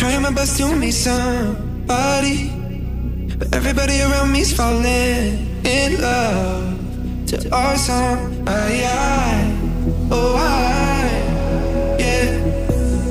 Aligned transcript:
Trying 0.00 0.22
my 0.22 0.32
best 0.32 0.56
to 0.56 0.74
meet 0.74 0.92
somebody, 0.92 2.48
but 3.36 3.54
everybody 3.54 4.00
around 4.00 4.32
me's 4.32 4.50
falling 4.50 5.60
in 5.62 6.00
love 6.00 7.26
to 7.26 7.54
our 7.54 7.76
song. 7.76 8.42
I, 8.48 8.80
I, 8.82 9.58
oh 10.10 10.36
I, 10.38 11.98
yeah, 12.00 12.32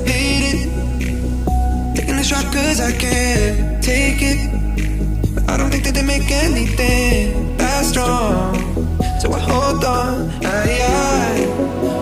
hate 0.04 0.50
it. 0.50 1.94
Taking 1.94 2.16
a 2.16 2.24
shot 2.24 2.52
cause 2.52 2.80
I 2.80 2.90
can't 2.90 3.80
take 3.80 4.18
it. 4.20 4.40
But 5.36 5.48
I 5.48 5.58
don't 5.58 5.70
think 5.70 5.84
that 5.84 5.94
they 5.94 6.02
make 6.02 6.28
anything 6.28 7.56
that 7.56 7.84
strong. 7.84 8.98
So 9.20 9.32
I 9.32 9.38
hold 9.38 9.84
on, 9.84 10.28
I, 10.44 10.66
I, 10.82 11.46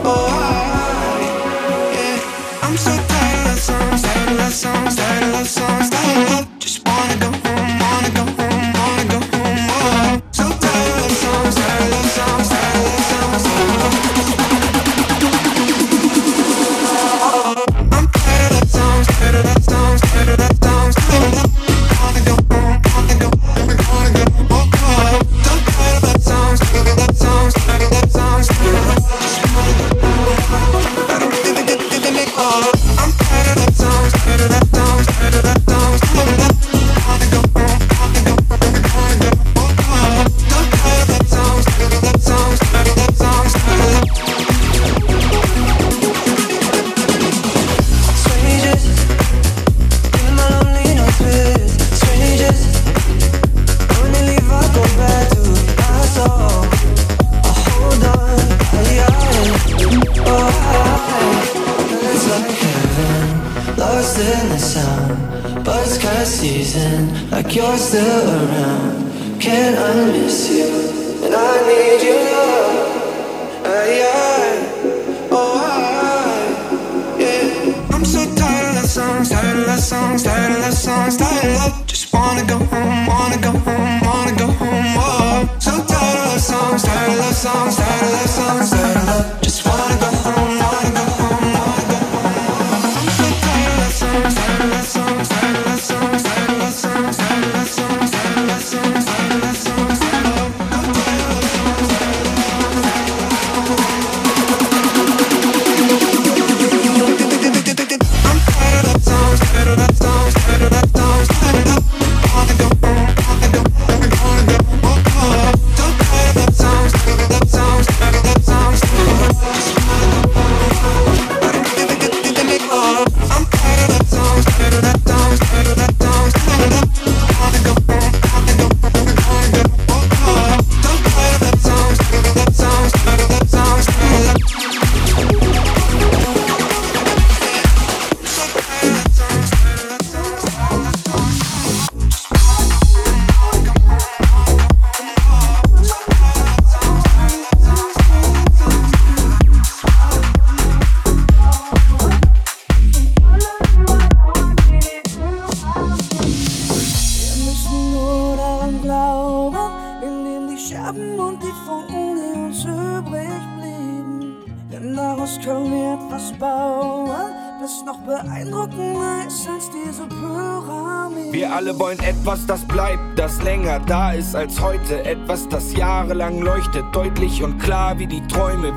oh 0.03 0.29
I, 0.31 1.93
yeah. 1.93 2.63
I'm 2.63 2.77
so 2.79 2.97
tired 2.97 3.18
love 3.59 4.29
a 4.29 4.35
love 4.35 4.53
song, 4.53 4.91
start 4.91 5.23
a 5.23 5.33
love 5.33 5.49
song, 5.49 5.83
start 5.83 6.17
a 6.17 6.21
love. 6.31 6.59
Just 6.61 6.87
wanna 6.87 7.17
go. 7.17 7.48
Love 79.79 79.87
songs, 79.87 80.23
tired 80.25 80.53
of 80.53 80.59
love 80.59 80.75
songs, 80.75 81.17
tired 81.17 81.45
of 81.45 81.55
love. 81.55 81.87
Just 81.87 82.13
wanna 82.13 82.45
go 82.45 82.59
home, 82.59 83.07
wanna 83.07 83.39
go 83.39 83.53
home, 83.53 84.01
wanna 84.01 84.35
go 84.37 84.47
home. 84.47 84.95
Oh, 84.99 85.57
so 85.61 85.71
tired 85.71 86.19
of 86.19 86.27
love 86.33 86.41
songs, 86.41 86.83
tired 86.83 87.13
of 87.13 87.19
love 87.19 87.35
songs, 87.35 87.77
tired 87.77 88.03
of 88.03 88.13
love 88.13 88.18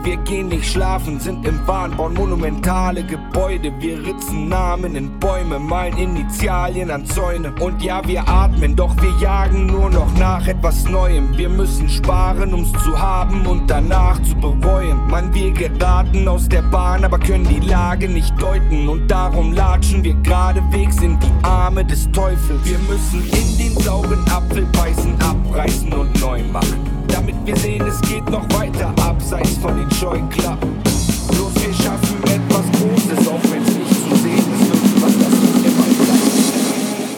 Wir 0.03 0.17
gehen 0.17 0.47
nicht 0.47 0.66
schlafen, 0.66 1.19
sind 1.19 1.45
im 1.45 1.59
Wahn, 1.67 1.95
bauen 1.95 2.16
monumentale 2.16 3.03
Gebäude. 3.03 3.72
Wir 3.79 4.03
ritzen 4.03 4.50
Namen 4.50 4.95
in 4.95 5.19
Bäume, 5.19 5.59
malen 5.59 5.95
Initialien 5.95 6.89
an 6.89 7.06
Zäune. 7.06 7.53
Und 7.59 7.84
ja, 7.84 8.01
wir 8.07 8.28
atmen, 8.28 8.75
doch 8.75 8.95
wir 9.00 9.12
jagen 9.19 9.67
nur 9.67 9.91
noch 9.91 10.12
nach 10.17 10.47
etwas 10.47 10.85
Neuem. 10.85 11.38
Wir 11.38 11.50
müssen 11.50 11.88
sparen, 11.88 12.51
um's 12.51 12.72
zu 12.84 13.00
haben 13.00 13.45
und 13.45 13.69
danach 13.69 14.19
zu 14.23 14.35
bereuen. 14.38 15.06
Mann, 15.07 15.31
wir 15.35 15.51
geraten 15.51 16.28
aus 16.28 16.50
der 16.50 16.63
Bahn, 16.63 17.06
aber 17.06 17.19
können 17.19 17.47
die 17.47 17.59
Lage 17.59 18.09
nicht 18.09 18.33
deuten. 18.41 18.89
Und 18.89 19.07
darum 19.07 19.53
latschen 19.53 20.03
wir 20.03 20.16
geradewegs 20.16 21.00
in 21.03 21.19
die 21.19 21.31
Arme 21.44 21.85
des 21.85 22.12
Teufels. 22.12 22.59
Wir 22.63 22.79
müssen 22.89 23.22
in 23.22 23.57
den 23.59 23.83
sauren 23.83 24.28
Apfel 24.31 24.66
beißen, 24.73 25.13
abreißen 25.22 25.94
und 25.94 26.19
neu 26.19 26.41
machen. 26.51 26.91
Damit 27.21 27.35
wir 27.45 27.55
sehen, 27.55 27.85
es 27.85 28.01
geht 28.09 28.27
noch 28.31 28.51
weiter, 28.51 28.91
abseits 28.99 29.55
von 29.57 29.77
den 29.77 29.91
Scheuklappen. 29.91 30.81
Bloß 31.27 31.53
wir 31.53 31.71
schaffen 31.71 32.17
etwas 32.23 32.65
Großes, 32.79 33.27
auch 33.27 33.43
wenn's 33.51 33.75
nicht 33.75 34.09
zu 34.09 34.15
sehen 34.15 34.37
ist. 34.37 34.67
Irgendwas, 34.67 35.13
das 35.19 35.35
für 35.37 35.67
immer 35.67 35.85
bleibt. 36.03 36.33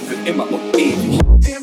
Für 0.10 0.30
immer 0.30 0.52
und 0.52 0.78
ewig. 0.78 1.63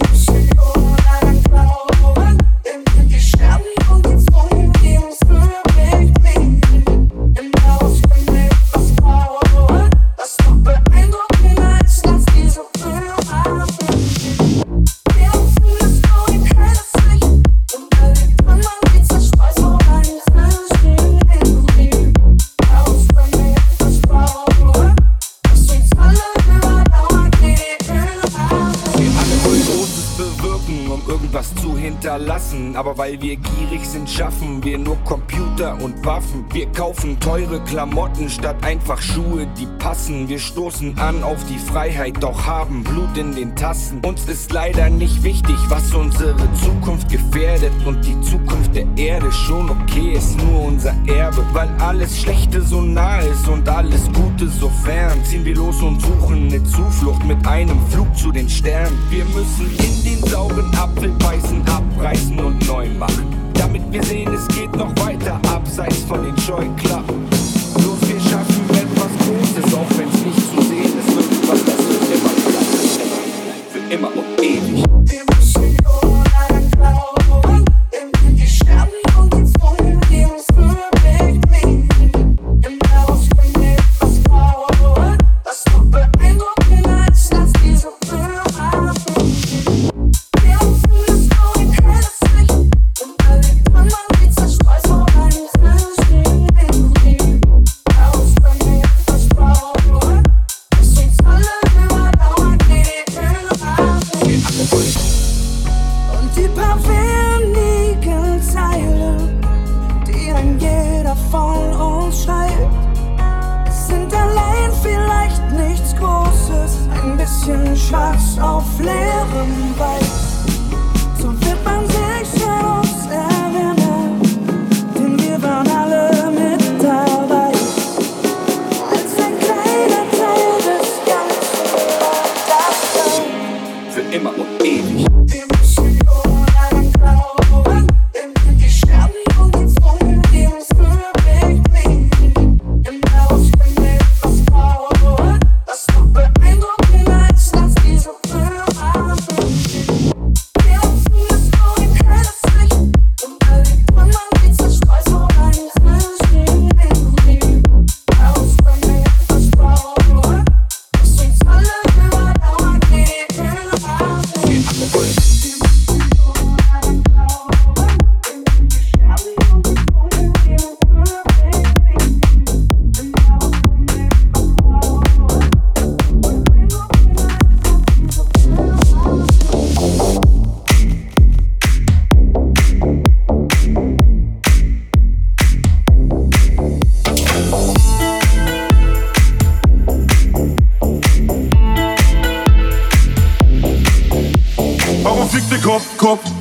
Aber 32.77 32.90
weil 33.01 33.19
wir 33.23 33.37
gierig 33.37 33.87
sind, 33.87 34.11
schaffen 34.11 34.63
wir 34.63 34.77
nur 34.77 34.99
Computer 35.07 35.75
und 35.83 36.05
Waffen. 36.05 36.45
Wir 36.53 36.67
kaufen 36.73 37.19
teure 37.19 37.59
Klamotten 37.65 38.29
statt 38.29 38.57
einfach 38.63 39.01
Schuhe, 39.01 39.47
die 39.59 39.67
passen. 39.79 40.29
Wir 40.29 40.39
stoßen 40.39 40.99
an 40.99 41.23
auf 41.23 41.39
die 41.47 41.59
Freiheit, 41.59 42.23
doch 42.23 42.45
haben 42.45 42.85
Blut 42.85 43.17
in 43.17 43.35
den 43.35 43.57
Tassen. 43.57 44.03
Uns 44.05 44.29
ist 44.29 44.53
leider 44.53 44.91
nicht 44.91 45.23
wichtig, 45.23 45.57
was 45.69 45.95
unsere 45.95 46.37
Zukunft 46.53 47.09
gefährdet 47.09 47.73
und 47.87 48.05
die 48.05 48.21
Zukunft 48.21 48.75
der 48.75 48.85
Erde 48.97 49.33
schon 49.33 49.71
okay 49.71 50.13
ist 50.13 50.37
nur 50.37 50.65
unser 50.67 50.95
Erbe. 51.07 51.43
Weil 51.55 51.71
alles 51.79 52.21
Schlechte 52.21 52.61
so 52.61 52.83
nah 52.83 53.21
ist 53.21 53.49
und 53.49 53.67
alles 53.67 54.13
Gute 54.13 54.47
so 54.47 54.69
fern. 54.85 55.25
Ziehen 55.25 55.47
wir 55.47 55.55
los 55.55 55.81
und 55.81 56.03
suchen 56.03 56.49
eine 56.49 56.63
Zuflucht 56.65 57.25
mit 57.25 57.47
einem 57.47 57.81
Flug 57.89 58.15
zu 58.15 58.31
den 58.31 58.51
Sternen. 58.51 58.99
Wir 59.09 59.25
müssen 59.25 59.71
in 59.79 60.05
den 60.05 60.29
sauren 60.29 60.71
Apfel 60.75 61.13
beißen, 61.13 61.63
abreißen 61.67 62.39
und 62.39 62.69
neu 62.69 62.90
machen. 62.99 63.53
Damit 63.55 63.83
wir 63.91 64.03
sehen, 64.03 64.33
es 64.33 64.47
geht 64.49 64.75
noch 64.77 64.95
weiter 65.05 65.41
abseits 65.49 65.99
von 66.05 66.23
den 66.23 66.37
Scheuklappen. 66.39 67.29
Los, 67.77 68.01
wir 68.09 68.21
schaffen 68.21 68.65
etwas 68.71 69.11
Großes, 69.27 69.75
auch 69.75 69.99
wenn's 69.99 70.25
nicht 70.25 70.50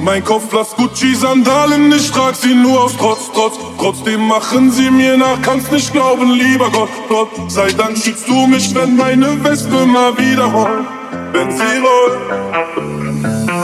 Mein 0.10 0.24
Kopf 0.24 0.52
lasst 0.52 0.76
Gucci-Sandalen, 0.76 1.92
ich 1.92 2.10
trag 2.10 2.36
sie 2.36 2.56
nur 2.56 2.84
aus 2.86 2.98
Trotz, 2.98 3.30
Trotz. 3.32 3.60
Trotzdem 3.78 4.28
machen 4.28 4.72
sie 4.72 4.90
mir 4.90 5.16
nach, 5.16 5.40
kannst 5.44 5.72
nicht 5.72 5.94
glauben, 5.94 6.32
lieber 6.32 6.72
Gott, 6.72 6.90
Gott. 7.08 7.30
Sei 7.48 7.72
Dank 7.74 7.96
schützt 7.96 8.28
du 8.28 8.48
mich, 8.48 8.74
wenn 8.74 8.96
meine 8.96 9.44
Wespe 9.44 9.86
mal 9.86 10.18
wieder 10.18 10.46
rollt. 10.46 10.88
Wenn 11.32 11.52
sie 11.52 11.78
rollt, 11.86 12.18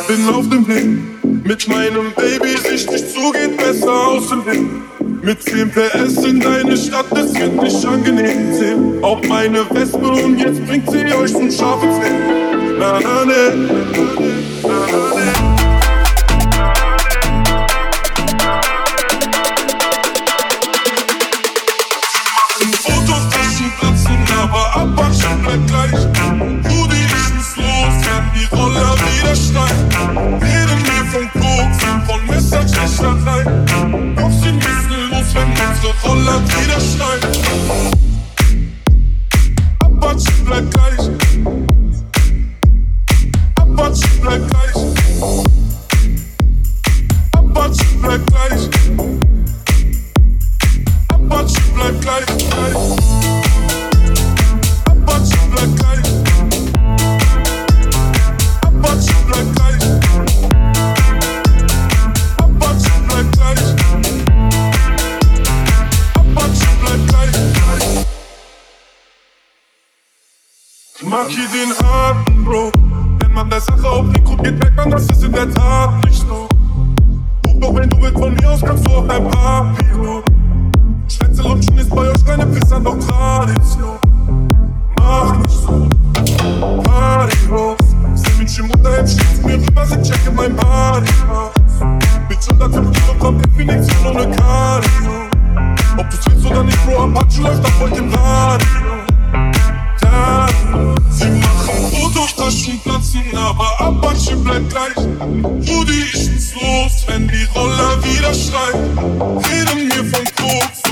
bin 0.07 0.30
auf 0.30 0.47
dem 0.47 0.68
Weg. 0.68 1.45
Mit 1.47 1.68
meinem 1.68 2.13
Baby, 2.15 2.56
Sicht 2.57 2.91
nicht 2.91 3.09
zugeht, 3.09 3.57
besser 3.57 4.07
außen 4.09 4.44
hin. 4.44 4.83
Mit 5.24 5.41
10 5.41 5.71
PS 5.71 6.25
in 6.25 6.39
deine 6.41 6.77
Stadt, 6.77 7.07
das 7.09 7.33
wird 7.33 7.59
nicht 7.59 7.83
angenehm 7.83 8.53
sehen. 8.53 9.03
Auch 9.03 9.24
meine 9.27 9.68
Wespe 9.71 9.98
und 9.98 10.38
jetzt 10.38 10.63
bringt 10.68 10.91
sie 10.91 11.12
euch 11.12 11.33
zum 11.33 11.50
scharfen 11.50 11.89
Zählen. 11.91 12.77
Na, 12.77 13.00
na, 13.01 13.25
ne. 13.25 13.68
Fotos 14.62 15.44
get 36.47 36.69
us 36.69 36.94
started. 36.94 37.25
Wenn 77.75 77.89
du 77.89 78.01
willst, 78.01 78.17
von 78.17 78.34
mir 78.34 78.50
aus 78.50 78.62
kannst 78.62 78.86
du 78.86 78.89
auch 78.91 79.08
ein 79.10 79.29
Papiro. 79.29 80.24
Schwänze 81.08 81.41
lutschen 81.41 81.77
ist 81.77 81.89
bei 81.89 82.10
euch 82.10 82.25
keine 82.25 82.46
Pisser, 82.48 82.79
doch 82.79 82.98
Tradition. 83.00 83.98
Mach 84.98 85.38
nicht 85.38 85.51
so, 85.51 85.89
Party 86.84 87.38
los. 87.50 87.77
Seh 88.15 88.41
mich 88.41 88.60
im 88.60 88.72
Unterhemd, 88.72 89.10
schießt 89.10 89.46
mir 89.46 89.55
rüber, 89.55 89.86
sie 89.86 90.01
checke 90.01 90.32
mein 90.32 90.55
Body 90.55 91.12
aus. 91.29 91.51
Mit 92.29 92.38
105 92.50 92.91
Kilo 92.91 93.13
kommt 93.20 93.46
Definition 93.46 94.05
ohne 94.08 94.36
Cardio. 94.36 95.12
Ob 95.98 96.10
du's 96.10 96.20
willst 96.27 96.46
oder 96.46 96.63
nicht, 96.63 96.86
Bro, 96.86 97.03
Apache 97.03 97.41
läuft 97.41 97.65
auf 97.65 97.72
voll 97.72 97.91
dem 97.91 98.13
Radio. 98.13 98.67
Da, 100.01 100.48
sie 101.10 101.29
machen 101.29 101.91
Fotos, 101.91 102.36
Taschen 102.36 102.79
platzen, 102.79 103.24
aber 103.36 103.75
bleibt 104.45 104.69
gleich. 104.69 104.97
Rudi, 104.97 106.03
ich 106.13 106.31
muss 106.31 106.53
los, 106.53 107.05
wenn 107.07 107.27
die 107.27 107.43
Roller 107.55 108.01
wieder 108.03 108.33
schreien. 108.33 108.97
Reden 109.39 109.87
mir 109.87 110.05
von 110.05 110.25
Koks 110.35 110.85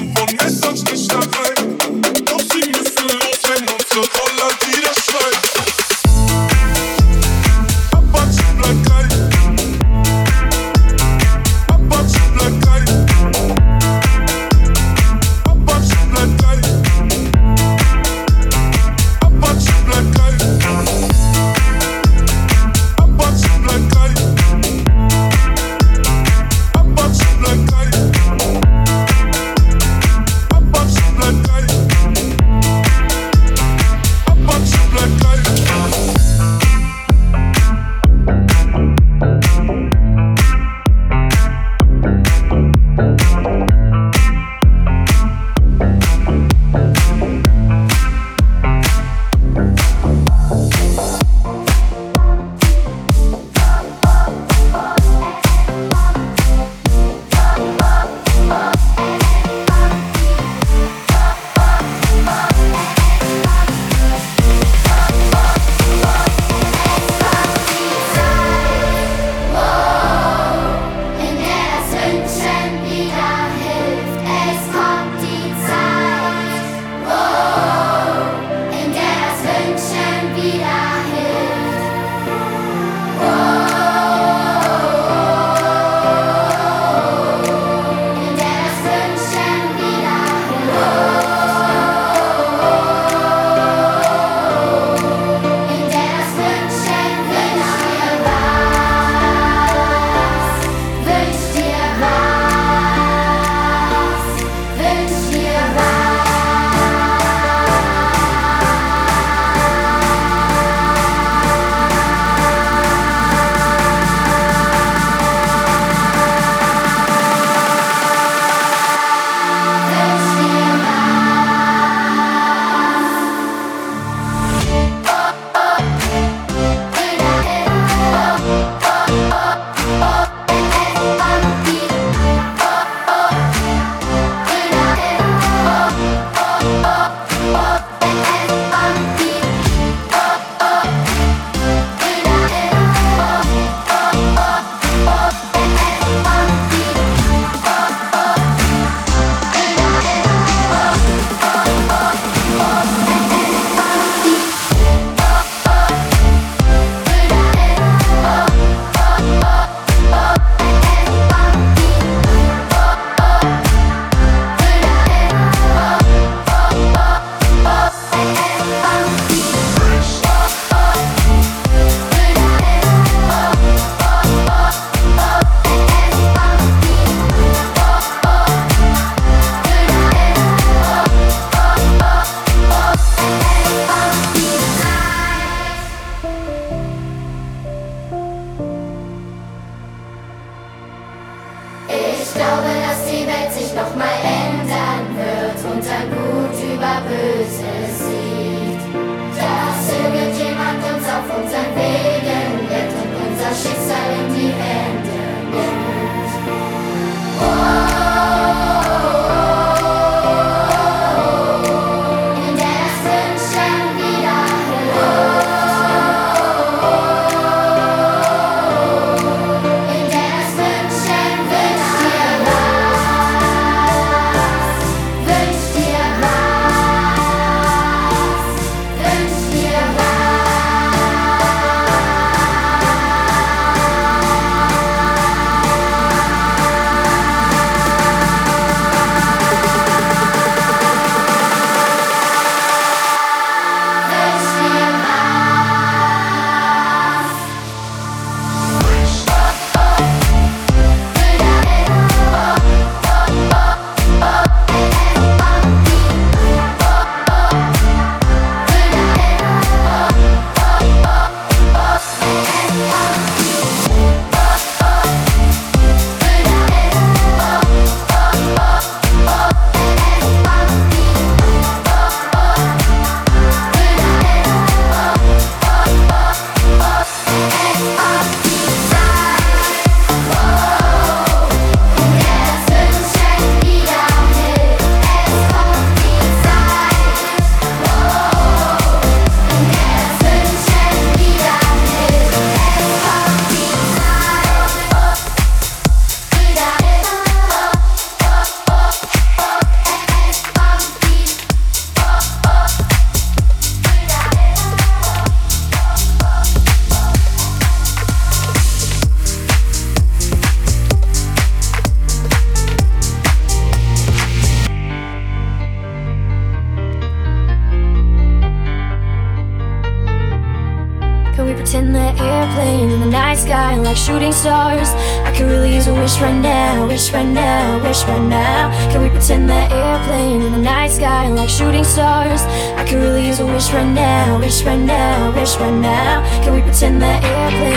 Wish 333.74 333.82
right 333.82 333.94
now, 333.96 334.39
wish 334.39 334.63
right 334.63 334.80
now, 334.80 335.34
wish 335.34 335.56
right 335.58 335.74
now. 335.74 336.44
Can 336.44 336.53
we 336.53 336.62
pretend 336.62 337.01
that 337.01 337.24
airplane? 337.24 337.73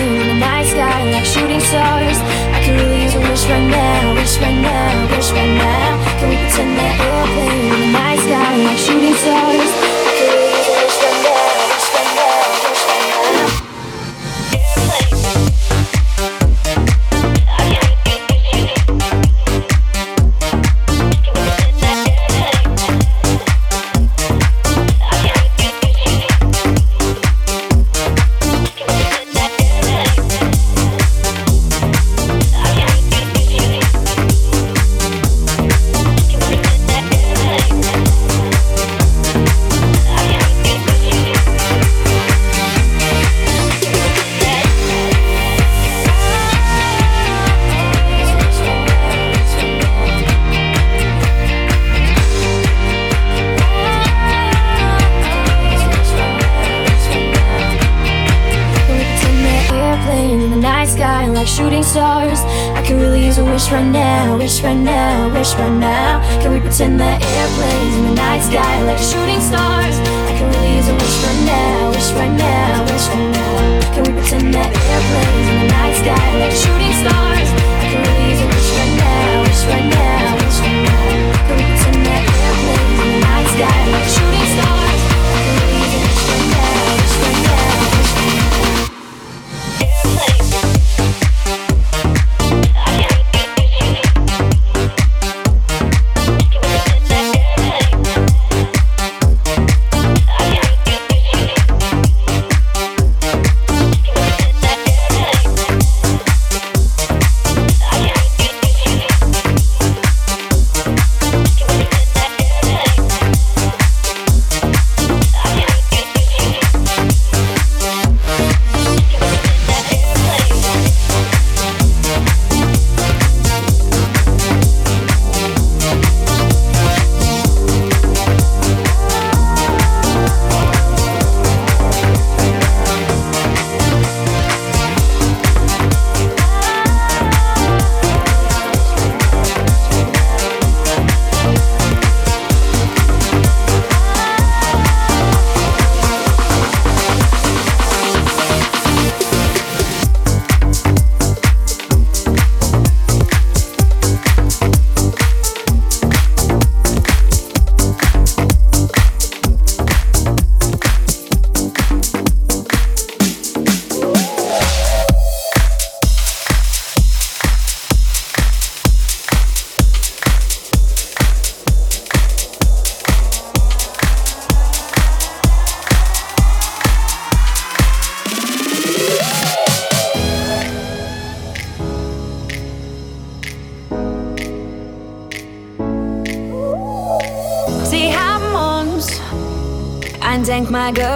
night 60.86 60.98
sky 60.98 61.26
like 61.26 61.48
shooting 61.48 61.82
stars. 61.82 62.40
I 62.78 62.82
can 62.82 62.98
really 62.98 63.24
use 63.24 63.38
a 63.38 63.44
wish 63.44 63.72
right 63.72 63.84
now, 63.84 64.38
wish 64.38 64.62
right 64.62 64.78
now, 64.78 65.32
wish 65.34 65.54
right 65.54 65.78
now. 65.78 66.20
Can 66.40 66.52
we 66.52 66.60
pretend 66.60 67.00
that 67.00 67.22
airplanes 67.22 67.96
in 67.96 68.04
the 68.06 68.14
night 68.14 68.42
sky 68.42 68.82
like 68.84 68.98
shooting 68.98 69.40
stars? 69.40 69.98
I 69.98 70.32
can 70.38 70.46
really 70.46 70.76
use 70.76 70.88
a 70.88 70.94
wish 70.94 71.18
right 71.26 71.42
now, 71.42 71.90
wish 71.90 72.10
right 72.12 72.36
now, 72.38 72.84
wish 72.86 73.08
right 73.08 73.30
now. 73.34 73.94
Can 73.94 74.02
we 74.06 74.12
pretend 74.14 74.54
that 74.54 74.70
airplanes 74.70 75.48
in 75.50 75.56
the 75.58 75.68
night 75.74 75.96
sky 75.98 76.26
like 76.38 76.54
shooting 76.54 76.94
stars? 77.02 77.48
I 77.50 77.86
can 77.90 78.00
really 78.06 78.30
use 78.30 78.42
a 78.42 78.46
wish 78.46 78.70
right 78.78 78.94
now, 78.94 79.42
wish 79.42 79.62
right 79.66 79.88
now. 79.90 80.45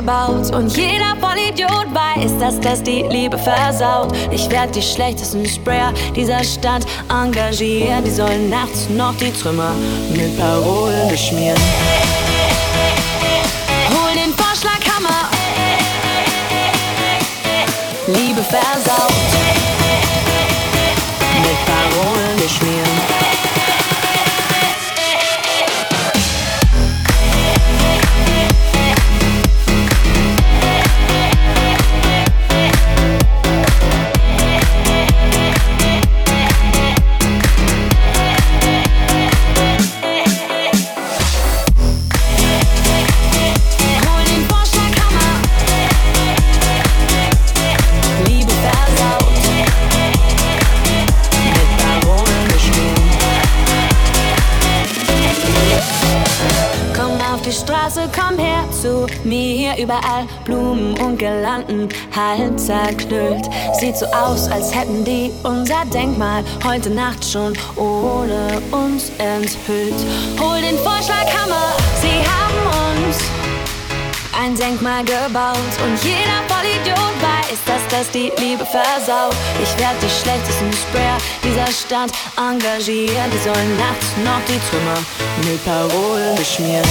Gebaut 0.01 0.51
und 0.55 0.75
jeder 0.77 1.15
Vollidiot 1.21 1.89
weiß, 1.93 2.39
dass 2.39 2.59
das 2.61 2.83
die 2.83 3.03
Liebe 3.03 3.37
versaut. 3.37 4.13
Ich 4.31 4.51
werd 4.51 4.75
die 4.75 4.81
schlechtesten 4.81 5.45
Sprayer 5.45 5.93
dieser 6.17 6.43
Stadt 6.43 6.87
engagieren. 7.11 8.03
Die 8.05 8.11
sollen 8.11 8.49
nachts 8.49 8.89
noch 8.89 9.15
die 9.17 9.31
Trümmer 9.31 9.73
mit 10.15 10.39
Parolen 10.39 11.09
beschmieren. 11.09 11.61
Hol 13.91 14.13
den 14.15 14.33
Vorschlaghammer. 14.35 15.29
Liebe 18.07 18.43
versaut. 18.43 19.13
Mit 21.43 21.59
Parolen 21.67 22.37
beschmieren. 22.39 23.20
Überall 59.83 60.27
Blumen 60.45 60.99
und 61.01 61.19
Girlanden 61.19 61.89
halb 62.15 62.59
zerknüllt. 62.59 63.49
Sieht 63.79 63.97
so 63.97 64.07
aus, 64.07 64.51
als 64.51 64.75
hätten 64.75 65.05
die 65.05 65.31
unser 65.43 65.85
Denkmal 65.87 66.45
heute 66.65 66.91
Nacht 66.91 67.25
schon 67.25 67.57
ohne 67.77 68.61
uns 68.71 69.11
enthüllt. 69.19 69.95
Hol 70.39 70.61
den 70.61 70.79
Vorschlaghammer, 70.79 71.75
sie 72.01 72.21
haben 72.29 73.07
uns 73.07 73.19
ein 74.39 74.55
Denkmal 74.55 75.05
gebaut 75.05 75.57
und 75.85 76.03
jeder 76.03 76.41
Vollidiot 76.49 77.15
weiß, 77.21 77.59
dass 77.67 77.83
das 77.91 78.11
die 78.11 78.33
Liebe 78.39 78.65
versaut. 78.65 79.35
Ich 79.63 79.79
werde 79.79 79.97
die 80.03 80.09
schlechtesten 80.09 80.73
Sprayer 80.73 81.19
dieser 81.43 81.67
Stadt 81.67 82.13
engagieren. 82.37 83.31
Die 83.33 83.39
sollen 83.39 83.77
nachts 83.77 84.17
noch 84.25 84.41
die 84.49 84.61
Trümmer 84.71 84.99
mit 85.45 85.65
Parolen 85.65 86.37
beschmieren. 86.37 86.89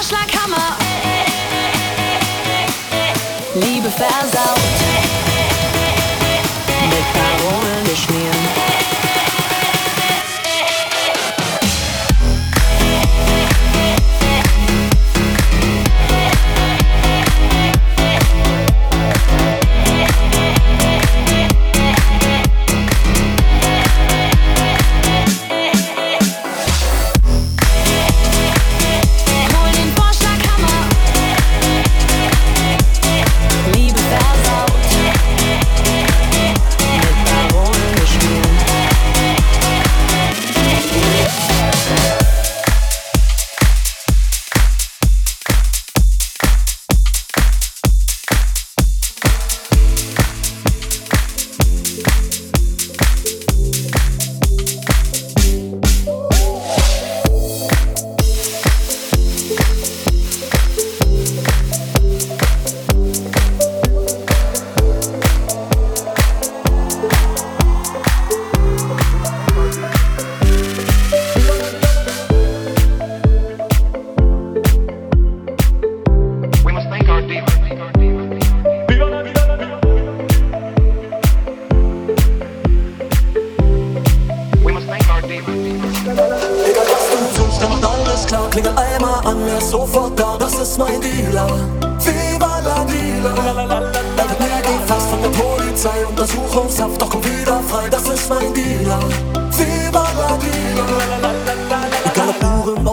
Vorschlaghammer. 0.00 0.78
Liebe 3.54 3.90
versaut. 3.90 4.99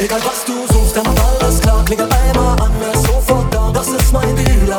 Egal 0.00 0.20
was 0.24 0.44
du 0.44 0.52
suchst, 0.72 0.96
dann 0.96 1.02
macht 1.02 1.42
alles 1.42 1.60
klar. 1.60 1.84
Klingel 1.84 2.08
einmal 2.12 2.60
an, 2.60 2.70
er 2.80 2.94
ist 2.94 3.04
sofort 3.04 3.52
da. 3.52 3.72
Das 3.74 3.88
ist 3.88 4.12
mein 4.12 4.36
Dealer. 4.36 4.78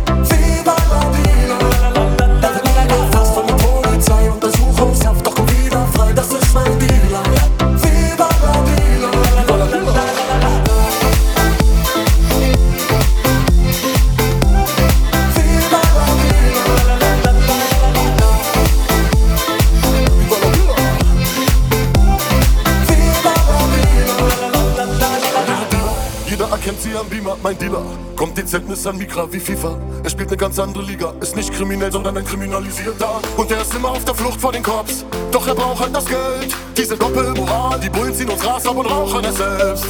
mein 27.43 27.57
Dealer. 27.57 27.83
Kommt 28.15 28.37
dezent 28.37 28.65
an 28.85 28.97
Mikra 28.97 29.27
wie 29.31 29.39
FIFA. 29.39 29.77
Er 30.03 30.09
spielt 30.09 30.29
eine 30.29 30.37
ganz 30.37 30.59
andere 30.59 30.83
Liga. 30.83 31.13
Ist 31.21 31.35
nicht 31.35 31.53
kriminell, 31.53 31.91
sondern 31.91 32.17
ein 32.17 32.25
Kriminalisierter. 32.25 33.19
Und 33.37 33.51
er 33.51 33.61
ist 33.61 33.73
immer 33.73 33.91
auf 33.91 34.05
der 34.05 34.15
Flucht 34.15 34.39
vor 34.39 34.51
den 34.51 34.63
Cops. 34.63 35.05
Doch 35.31 35.47
er 35.47 35.55
braucht 35.55 35.81
halt 35.81 35.95
das 35.95 36.05
Geld. 36.05 36.55
Diese 36.77 36.95
Doppelmoral, 36.95 37.79
die 37.79 37.89
Bullen 37.89 38.13
ziehen 38.13 38.29
uns 38.29 38.45
Ras 38.45 38.65
ab 38.65 38.77
und 38.77 38.85
rauchen 38.85 39.25
es 39.25 39.37
selbst. 39.37 39.85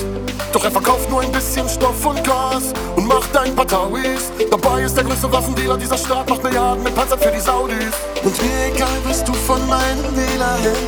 Doch 0.54 0.64
er 0.64 0.72
verkauft 0.72 1.10
nur 1.10 1.22
ein 1.22 1.32
bisschen 1.32 1.68
Stoff 1.68 2.06
und 2.06 2.24
Gas 2.24 2.74
und 2.96 3.08
macht 3.08 3.36
ein 3.38 3.56
paar 3.56 3.68
Tauis. 3.68 4.32
Dabei 4.50 4.84
ist 4.84 4.96
der 4.96 5.04
größte 5.04 5.32
Waffendealer 5.32 5.78
dieser 5.78 5.98
Stadt, 5.98 6.30
macht 6.30 6.44
Milliarden 6.44 6.84
mit 6.84 6.96
Panzern 6.96 7.20
für 7.20 7.32
die 7.32 7.40
Saudis. 7.40 7.94
Und 8.24 8.42
mir 8.42 8.76
egal, 8.76 8.98
was 9.06 9.24
du 9.24 9.34
von 9.34 9.66
meinem 9.68 10.16
Wähler 10.16 10.58
hältst. 10.62 10.82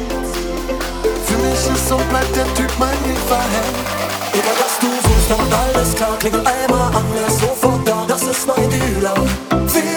Für 1.25 1.37
mich 1.37 1.75
ist 1.75 1.91
und 1.91 2.09
bleibt 2.09 2.35
der 2.35 2.45
Typ 2.55 2.71
mein 2.79 2.97
Lieferheld. 3.05 4.02
Du 4.33 4.39
suchst, 4.39 5.29
dann 5.29 5.53
alles 5.53 5.93
klar, 5.93 6.17
klingel 6.17 6.39
einmal 6.39 6.95
an, 6.95 7.05
er 7.15 7.27
ist 7.27 7.39
sofort 7.39 7.87
da, 7.87 8.03
das 8.07 8.23
ist 8.23 8.47
mein 8.47 8.67
Dealer. 8.67 9.13
Viva 9.67 9.92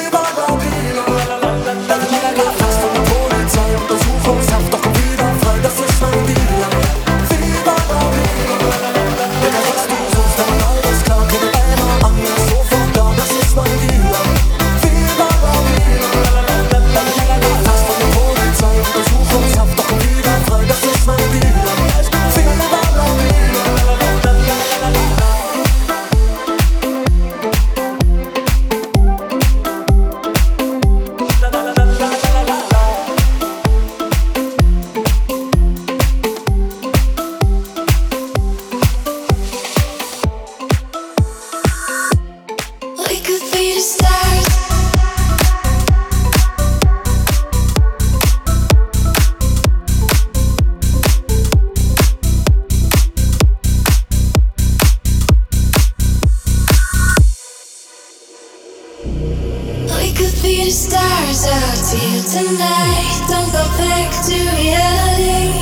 tonight. 62.23 63.21
Don't 63.29 63.51
go 63.53 63.65
back 63.77 64.09
to 64.25 64.37
reality. 64.57 65.53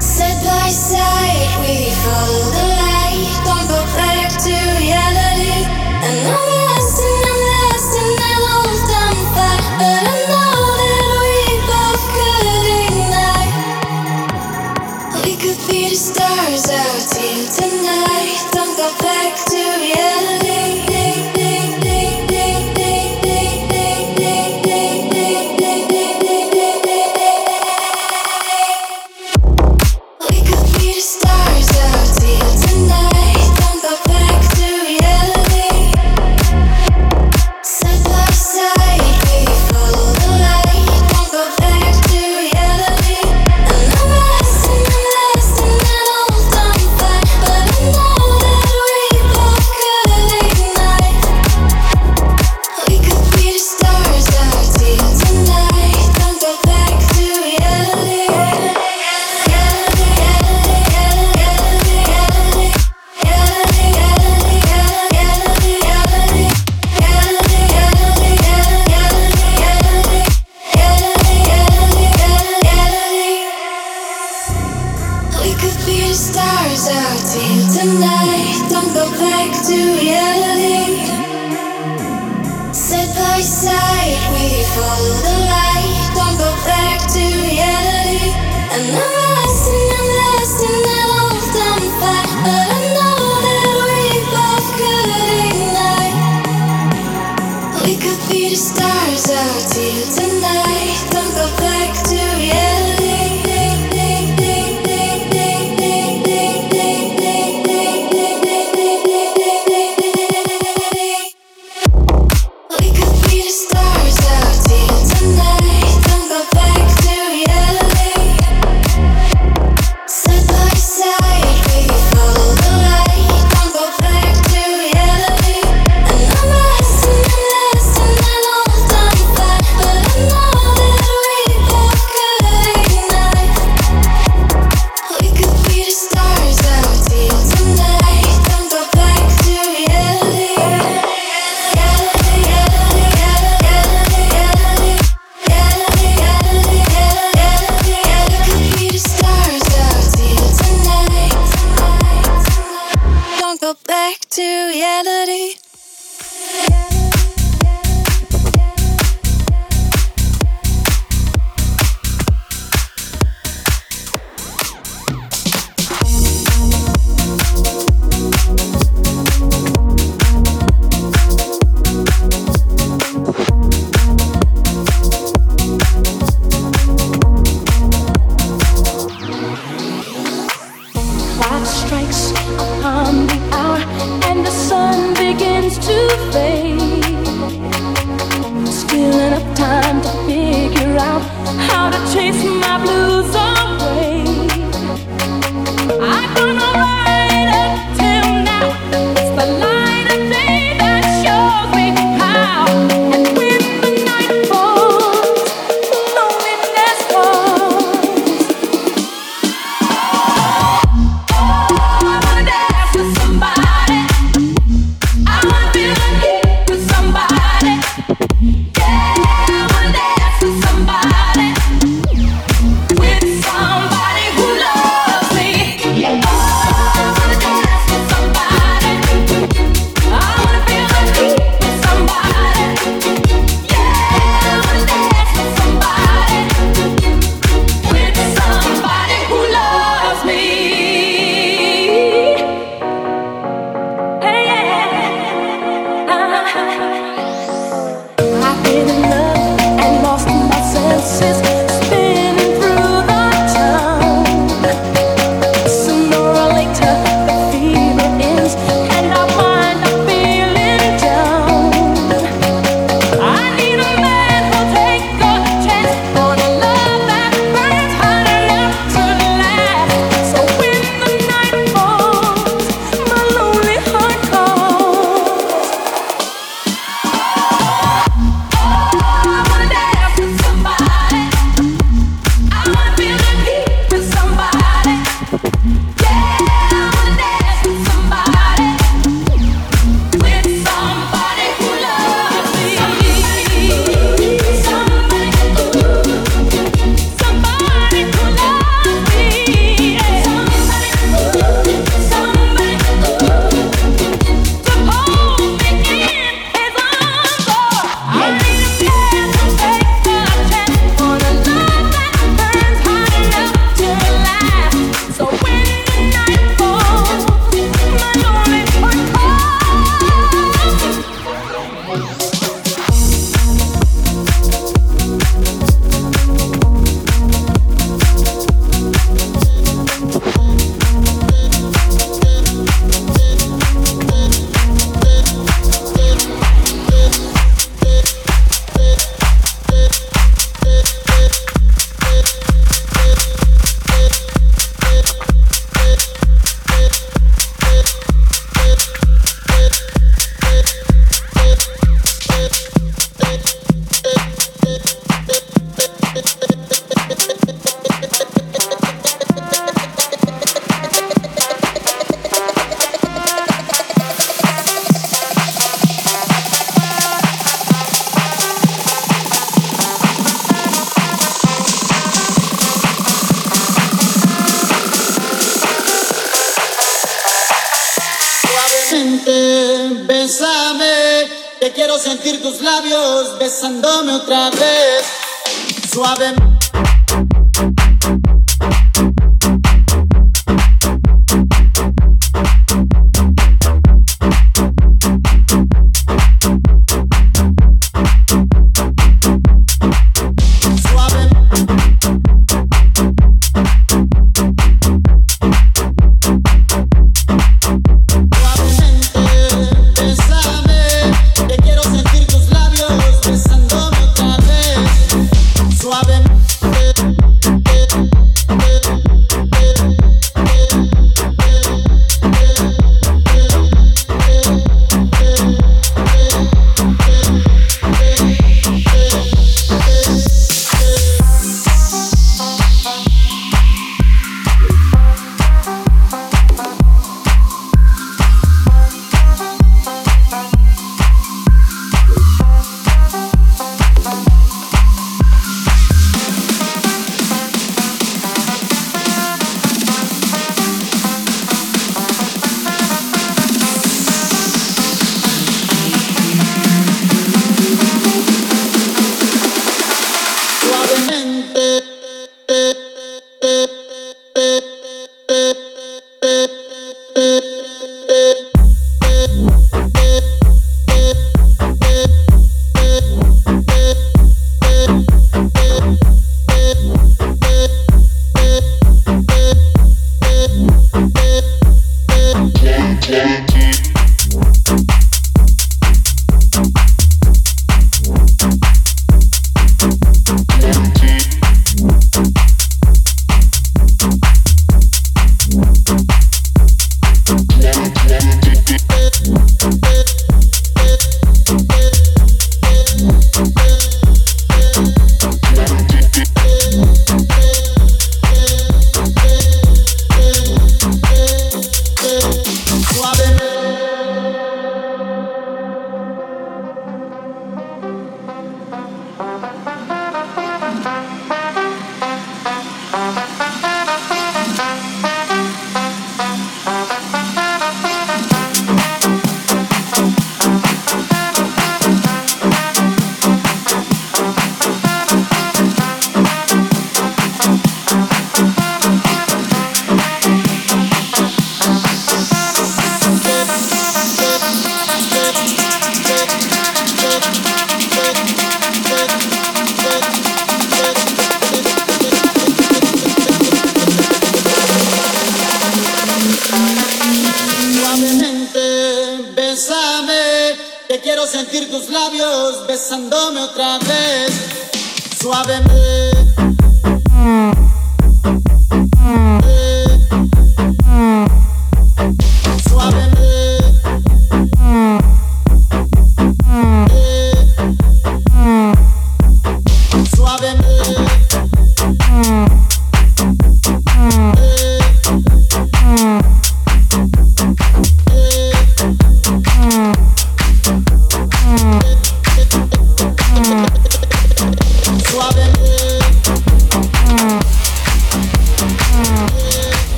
Side 0.00 0.40
by 0.42 0.68
side, 0.70 1.50
we 1.62 1.90
follow 2.02 2.50
the 2.56 2.66
light. 2.82 3.30
Don't 3.44 3.66
go 3.68 3.80
back 3.94 4.28
to 4.42 4.54
reality. 4.82 5.66
And 6.06 6.18
I'm 6.26 6.46
lost 6.66 6.98
and 7.06 7.26
I'm 7.30 7.40
lost 7.52 7.94
and 8.02 8.18
I. 8.22 9.50
But 9.78 10.02
I 10.02 10.18
know 10.30 10.56
that 10.80 11.04
we 11.22 11.36
both 11.70 12.04
could 12.16 12.66
ignite. 12.82 13.54
We 15.24 15.32
could 15.36 15.60
be 15.68 15.80
the 15.90 15.96
stars 15.96 16.66
out 16.70 17.06
here 17.14 17.46
tonight. 17.54 18.31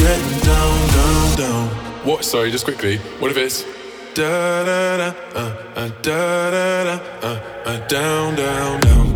getting 0.00 0.38
down, 0.40 0.88
down, 0.88 1.36
down. 1.36 1.68
What? 2.04 2.24
Sorry, 2.24 2.50
just 2.50 2.64
quickly. 2.64 2.98
What 3.20 3.30
if 3.30 3.36
it's 3.36 3.64
da 4.14 4.64
da 4.64 4.96
da 4.96 5.08
uh, 5.34 5.56
uh, 5.76 5.88
da 6.02 6.50
da 6.50 6.84
da 6.84 6.96
uh, 7.22 7.40
uh, 7.64 7.86
down, 7.88 8.36
down, 8.36 8.80
down. 8.80 9.13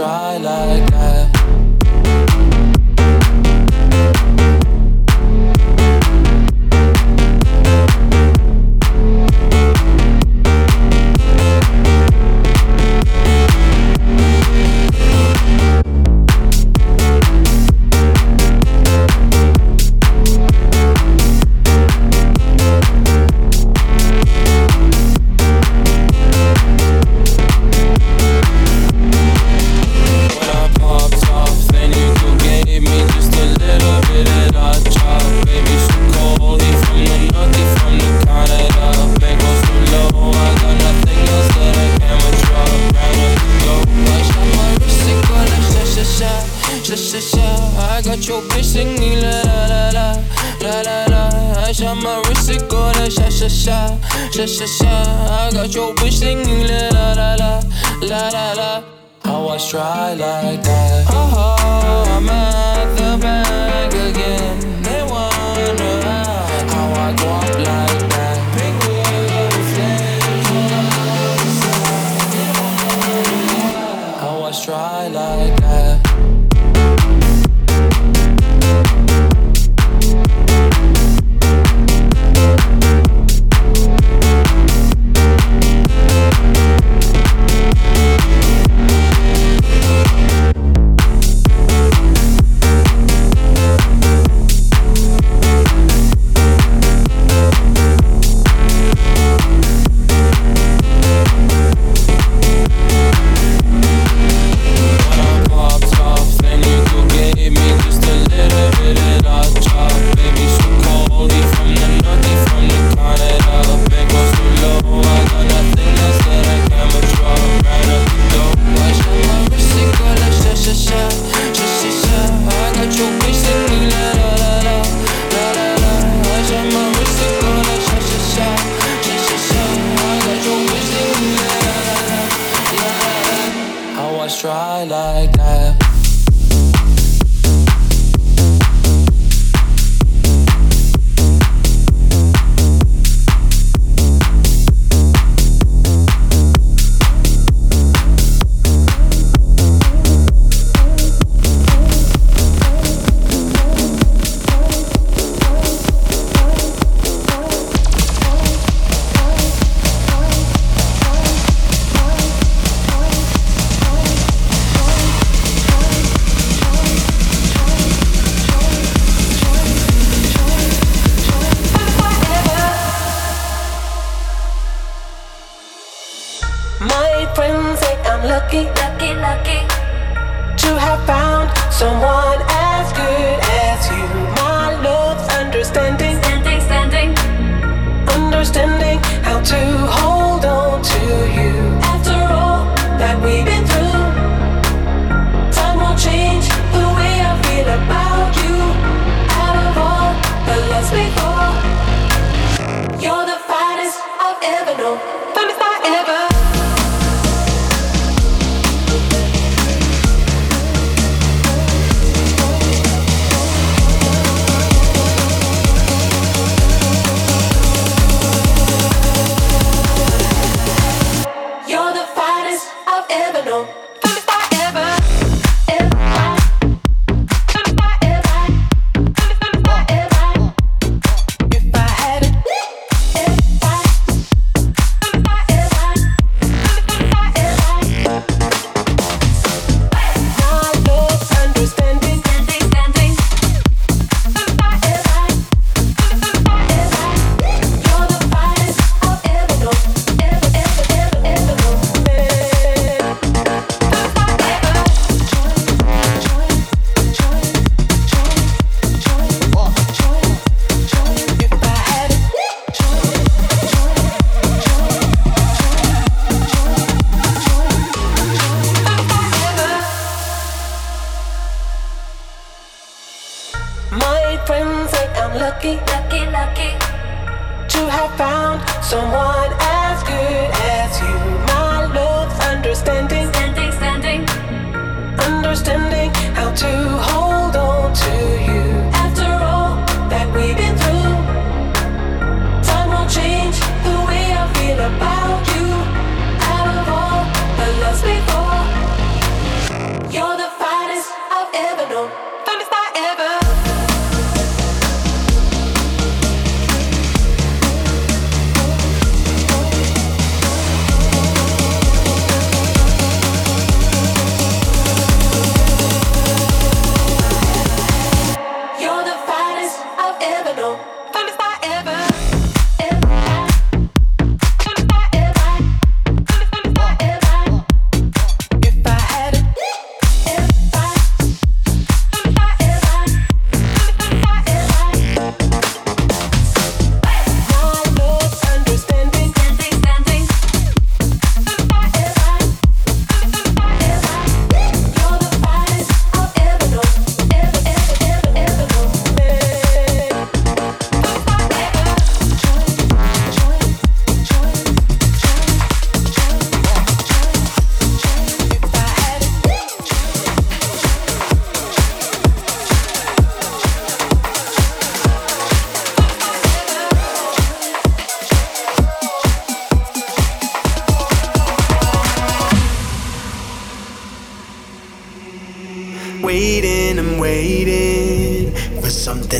Try 0.00 0.38
like 0.38 0.90
that. 0.92 1.29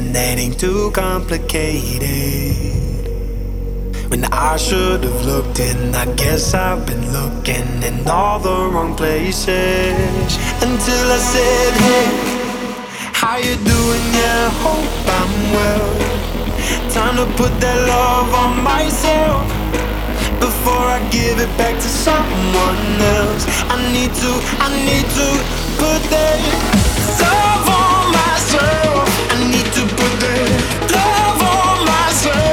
and 0.00 0.14
that 0.14 0.38
ain't 0.38 0.58
too 0.58 0.90
complicated. 0.92 2.56
When 4.10 4.24
I 4.24 4.56
should 4.56 5.04
have 5.04 5.24
looked 5.24 5.60
in, 5.60 5.94
I 5.94 6.06
guess 6.14 6.54
I've 6.54 6.86
been 6.86 7.04
looking 7.12 7.82
in 7.82 8.08
all 8.08 8.38
the 8.40 8.56
wrong 8.72 8.96
places. 8.96 10.30
Until 10.66 11.06
I 11.18 11.20
said, 11.32 11.72
Hey, 11.86 12.08
how 13.12 13.36
you 13.36 13.54
doing? 13.72 14.04
Yeah, 14.20 14.48
hope 14.64 15.08
I'm 15.20 15.34
well. 15.56 15.90
Time 16.96 17.16
to 17.20 17.26
put 17.36 17.52
that 17.60 17.78
love 17.94 18.32
on 18.42 18.52
myself 18.64 19.44
before 20.40 20.86
I 20.96 20.98
give 21.10 21.38
it 21.38 21.52
back 21.58 21.76
to 21.76 21.90
someone 22.06 22.80
else. 23.20 23.44
I 23.68 23.76
need 23.92 24.12
to, 24.22 24.30
I 24.64 24.68
need 24.88 25.06
to 25.20 25.28
put 25.76 26.00
that 26.14 26.38
love 27.20 27.68
on 27.68 28.12
myself 28.16 28.99
day. 30.20 30.44
Love 30.92 31.42
on 31.42 31.84
my 31.86 32.10
myself. 32.10 32.49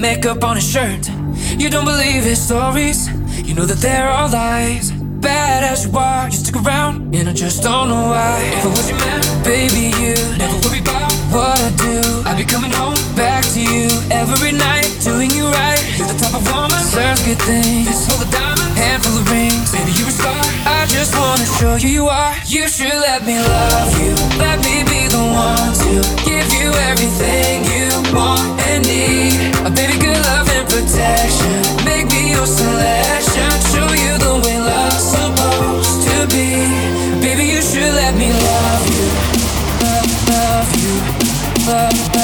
Makeup 0.00 0.42
on 0.42 0.56
his 0.56 0.68
shirt. 0.68 1.08
You 1.58 1.68
don't 1.68 1.84
believe 1.84 2.24
his 2.24 2.40
stories, 2.40 3.08
you 3.46 3.54
know 3.54 3.66
that 3.66 3.78
they're 3.78 4.08
all 4.08 4.30
lies. 4.30 4.90
Bad 5.20 5.62
as 5.62 5.84
you 5.84 5.92
are, 5.98 6.24
you 6.26 6.36
stick 6.36 6.56
around, 6.56 7.14
and 7.14 7.28
I 7.28 7.32
just 7.34 7.62
don't 7.62 7.88
know 7.88 8.08
why. 8.08 8.40
If 8.56 8.64
I 8.64 8.68
was 8.68 8.88
your 8.88 8.98
man, 8.98 9.20
baby, 9.44 9.92
you 10.00 10.16
never 10.38 10.56
worry 10.64 10.80
about 10.80 11.12
what 11.28 11.60
I 11.60 11.70
do. 11.76 12.00
I'd 12.24 12.38
be 12.38 12.44
coming 12.44 12.72
home 12.72 12.96
back 13.14 13.44
to 13.52 13.60
you 13.60 13.88
every 14.10 14.52
night, 14.52 14.88
doing 15.04 15.30
you 15.30 15.44
right. 15.52 15.82
You're 15.98 16.08
the 16.08 16.16
type 16.16 16.34
of 16.34 16.44
woman 16.48 16.80
serves 16.88 17.20
good 17.26 17.40
things. 17.44 18.08
Hold 18.08 18.24
a 18.24 18.30
diamond, 18.32 18.72
handful 18.80 19.20
of 19.20 19.30
rings. 19.30 19.68
Baby, 19.70 19.92
you're 20.00 20.08
a 20.08 20.16
star. 20.16 20.40
I 20.64 20.86
just 20.88 21.12
wanna 21.12 21.44
show 21.60 21.76
you 21.76 21.90
you 21.90 22.08
are. 22.08 22.34
You 22.46 22.68
should 22.68 22.88
let 22.88 23.26
me 23.26 23.36
love 23.38 23.92
you. 24.00 24.14
Let 24.38 24.64
me 24.64 24.89
the 25.20 25.26
one 25.32 25.72
to 25.84 25.92
give 26.24 26.48
you 26.60 26.70
everything 26.90 27.64
you 27.74 27.88
want 28.16 28.58
and 28.70 28.80
need. 28.86 29.36
A 29.66 29.70
baby, 29.70 29.96
good 29.98 30.20
love 30.30 30.48
and 30.56 30.66
protection. 30.68 31.52
Make 31.84 32.06
me 32.12 32.32
your 32.32 32.46
selection. 32.46 33.50
Show 33.72 33.88
you 34.04 34.12
the 34.26 34.34
way 34.44 34.56
love's 34.58 35.04
supposed 35.16 35.98
to 36.06 36.16
be. 36.34 36.48
Baby, 37.20 37.44
you 37.52 37.60
should 37.60 37.92
let 38.02 38.14
me 38.14 38.28
love 38.32 38.84
you. 38.94 39.06
Love, 39.84 40.10
love 40.32 40.70
you. 40.82 40.94
Love, 41.68 42.14
love 42.14 42.19